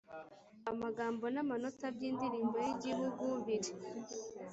Amagambo 0.71 1.25
n 1.33 1.37
amanota 1.43 1.85
by 1.95 2.01
Indirimbo 2.09 2.57
y 2.65 2.69
Igihugu 2.75 3.23
biri 3.45 3.71